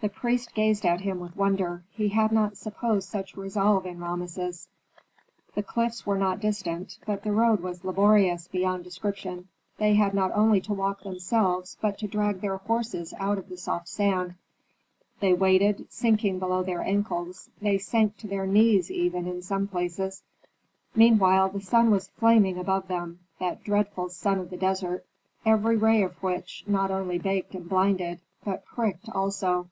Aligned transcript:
The 0.00 0.08
priest 0.08 0.52
gazed 0.54 0.84
at 0.84 1.02
him 1.02 1.20
with 1.20 1.36
wonder; 1.36 1.84
he 1.92 2.08
had 2.08 2.32
not 2.32 2.56
supposed 2.56 3.08
such 3.08 3.36
resolve 3.36 3.86
in 3.86 4.00
Rameses. 4.00 4.66
The 5.54 5.62
cliffs 5.62 6.04
were 6.04 6.18
not 6.18 6.40
distant, 6.40 6.98
but 7.06 7.22
the 7.22 7.30
road 7.30 7.60
was 7.60 7.84
laborious 7.84 8.48
beyond 8.48 8.82
description. 8.82 9.46
They 9.78 9.94
had 9.94 10.12
not 10.12 10.32
only 10.34 10.60
to 10.62 10.72
walk 10.74 11.04
themselves, 11.04 11.76
but 11.80 11.98
to 11.98 12.08
drag 12.08 12.40
their 12.40 12.56
horses 12.56 13.14
out 13.20 13.38
of 13.38 13.48
the 13.48 13.56
soft 13.56 13.88
sand. 13.88 14.34
They 15.20 15.34
waded, 15.34 15.86
sinking 15.92 16.40
below 16.40 16.64
their 16.64 16.82
ankles; 16.82 17.48
they 17.60 17.78
sank 17.78 18.16
to 18.16 18.26
their 18.26 18.44
knees 18.44 18.90
even 18.90 19.28
in 19.28 19.40
some 19.40 19.68
places. 19.68 20.24
Meanwhile 20.96 21.50
the 21.50 21.60
sun 21.60 21.92
was 21.92 22.08
flaming 22.08 22.58
above 22.58 22.88
them, 22.88 23.20
that 23.38 23.62
dreadful 23.62 24.08
sun 24.08 24.40
of 24.40 24.50
the 24.50 24.56
desert, 24.56 25.06
every 25.46 25.76
ray 25.76 26.02
of 26.02 26.20
which 26.24 26.64
not 26.66 26.90
only 26.90 27.18
baked 27.18 27.54
and 27.54 27.68
blinded, 27.68 28.18
but 28.44 28.64
pricked 28.64 29.08
also. 29.08 29.68